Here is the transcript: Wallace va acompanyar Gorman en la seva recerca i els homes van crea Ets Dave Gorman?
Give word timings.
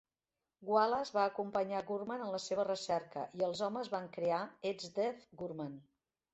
Wallace 0.69 1.13
va 1.17 1.25
acompanyar 1.31 1.81
Gorman 1.91 2.25
en 2.29 2.33
la 2.37 2.41
seva 2.47 2.67
recerca 2.71 3.27
i 3.43 3.47
els 3.51 3.63
homes 3.69 3.95
van 3.99 4.11
crea 4.19 4.43
Ets 4.75 4.93
Dave 4.99 5.41
Gorman? 5.45 5.81